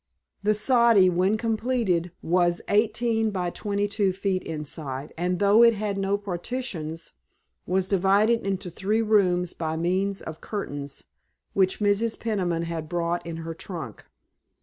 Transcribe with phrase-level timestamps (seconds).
[0.41, 5.95] The "soddy" when completed was eighteen by twenty two feet inside, and though it had
[5.99, 7.13] no partitions,
[7.67, 11.03] was divided into three rooms by means of curtains,
[11.53, 12.17] which Mrs.
[12.19, 14.05] Peniman had brought in her trunk.